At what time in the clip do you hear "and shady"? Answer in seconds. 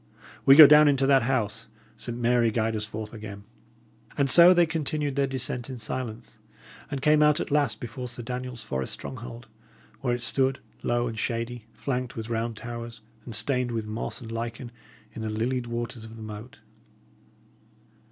11.07-11.65